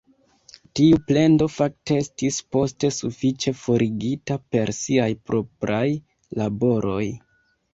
Tiu 0.77 0.97
plendo 1.09 1.47
fakte 1.55 1.97
estis 2.03 2.39
poste 2.57 2.91
sufiĉe 2.95 3.53
forigita 3.59 4.39
per 4.55 4.75
siaj 4.79 5.09
propraj 5.29 5.87
laboroj. 6.41 7.05